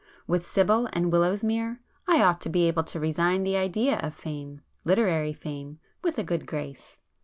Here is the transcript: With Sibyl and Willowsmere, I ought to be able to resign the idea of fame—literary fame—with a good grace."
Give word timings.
With 0.25 0.47
Sibyl 0.49 0.89
and 0.93 1.11
Willowsmere, 1.13 1.77
I 2.07 2.23
ought 2.23 2.41
to 2.41 2.49
be 2.49 2.67
able 2.67 2.81
to 2.85 2.99
resign 2.99 3.43
the 3.43 3.55
idea 3.55 3.99
of 3.99 4.15
fame—literary 4.15 5.33
fame—with 5.33 6.17
a 6.17 6.23
good 6.23 6.47
grace." 6.47 6.97